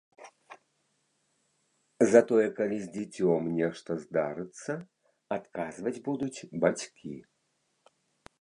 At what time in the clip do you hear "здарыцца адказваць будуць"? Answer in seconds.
4.07-6.45